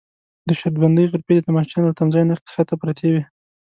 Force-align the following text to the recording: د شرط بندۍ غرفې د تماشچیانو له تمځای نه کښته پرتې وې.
د 0.47 0.49
شرط 0.59 0.75
بندۍ 0.81 1.05
غرفې 1.11 1.35
د 1.37 1.45
تماشچیانو 1.47 1.87
له 1.89 1.95
تمځای 1.99 2.23
نه 2.29 2.35
کښته 2.45 2.75
پرتې 2.81 3.07
وې. 3.13 3.21